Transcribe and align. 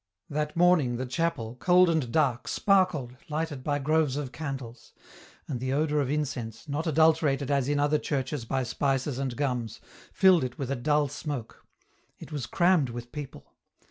That 0.31 0.55
morning 0.55 0.95
the 0.97 1.05
chapel, 1.05 1.55
cold 1.59 1.87
and 1.87 2.11
dark, 2.11 2.47
sparkled, 2.47 3.15
lighted 3.29 3.63
by 3.63 3.77
groves 3.77 4.17
of 4.17 4.31
candles; 4.31 4.93
and 5.47 5.59
the 5.59 5.73
odour 5.73 5.99
of 6.01 6.09
incense, 6.09 6.67
not 6.67 6.87
adulterated 6.87 7.51
as 7.51 7.69
in 7.69 7.79
other 7.79 7.99
churches 7.99 8.43
by 8.43 8.63
spices 8.63 9.19
and 9.19 9.35
gums, 9.37 9.79
filled 10.11 10.43
it 10.43 10.57
with 10.57 10.71
a 10.71 10.75
dull 10.75 11.07
smoke; 11.07 11.63
it 12.17 12.31
was 12.31 12.47
crammed 12.47 12.89
with 12.89 13.11
people. 13.11 13.53